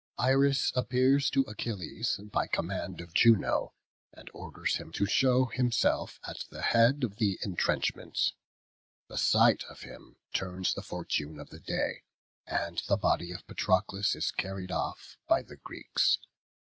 [0.17, 3.75] Iris appears to Achilles by command of Juno,
[4.11, 8.33] and orders him to show himself at the head of the intrenchments.
[9.09, 12.01] The sight of him turns the fortune of the day,
[12.47, 16.17] and the body of Patroclus is carried off by the Greeks.